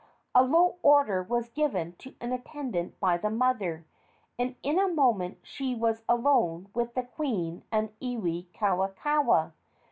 [0.33, 3.85] A low order was given to an attendant by the mother,
[4.39, 9.51] and in a moment she was alone with the queen and Iwikauikaua.